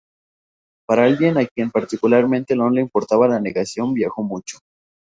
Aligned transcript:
Para 0.87 1.03
alguien 1.03 1.37
a 1.37 1.45
quien 1.45 1.69
particularmente 1.69 2.55
no 2.55 2.71
le 2.71 2.81
importaba 2.81 3.27
la 3.27 3.35
navegación 3.35 3.93
viajó 3.93 4.23
mucho. 4.23 4.57